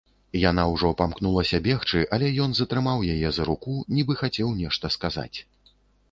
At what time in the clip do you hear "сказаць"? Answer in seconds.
4.97-5.37